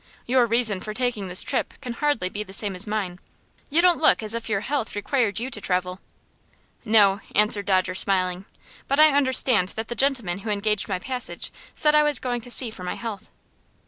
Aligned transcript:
Your 0.25 0.47
reason 0.47 0.79
for 0.81 0.95
taking 0.95 1.27
this 1.27 1.43
trip 1.43 1.75
can 1.79 1.93
hardly 1.93 2.27
be 2.27 2.41
the 2.41 2.53
same 2.53 2.75
as 2.75 2.87
mine. 2.87 3.19
You 3.69 3.83
don't 3.83 4.01
look 4.01 4.23
as 4.23 4.33
if 4.33 4.49
your 4.49 4.61
health 4.61 4.95
required 4.95 5.39
you 5.39 5.51
to 5.51 5.61
travel." 5.61 5.99
"No," 6.83 7.21
answered 7.35 7.67
Dodger, 7.67 7.93
smiling; 7.93 8.45
"but 8.87 8.99
I 8.99 9.15
understand 9.15 9.69
that 9.75 9.89
the 9.89 9.95
gentleman 9.95 10.39
who 10.39 10.49
engaged 10.49 10.89
my 10.89 10.97
passage 10.97 11.53
said 11.75 11.93
I 11.93 12.01
was 12.01 12.17
going 12.19 12.41
to 12.41 12.49
sea 12.49 12.71
for 12.71 12.83
my 12.83 12.95
health." 12.95 13.29